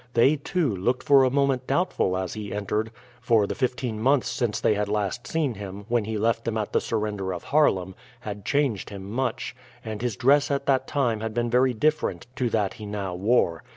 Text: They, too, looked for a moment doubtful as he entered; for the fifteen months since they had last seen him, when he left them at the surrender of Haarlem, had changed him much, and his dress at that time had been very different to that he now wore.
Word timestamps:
They, 0.15 0.37
too, 0.37 0.75
looked 0.75 1.03
for 1.03 1.23
a 1.23 1.29
moment 1.29 1.67
doubtful 1.67 2.17
as 2.17 2.33
he 2.33 2.51
entered; 2.51 2.89
for 3.21 3.45
the 3.45 3.53
fifteen 3.53 4.01
months 4.01 4.27
since 4.27 4.59
they 4.59 4.73
had 4.73 4.89
last 4.89 5.27
seen 5.27 5.53
him, 5.53 5.85
when 5.89 6.05
he 6.05 6.17
left 6.17 6.43
them 6.43 6.57
at 6.57 6.73
the 6.73 6.81
surrender 6.81 7.31
of 7.31 7.43
Haarlem, 7.43 7.93
had 8.21 8.43
changed 8.43 8.89
him 8.89 9.07
much, 9.07 9.55
and 9.85 10.01
his 10.01 10.15
dress 10.15 10.49
at 10.49 10.65
that 10.65 10.87
time 10.87 11.19
had 11.19 11.35
been 11.35 11.51
very 11.51 11.75
different 11.75 12.25
to 12.37 12.49
that 12.49 12.73
he 12.81 12.87
now 12.87 13.13
wore. 13.13 13.61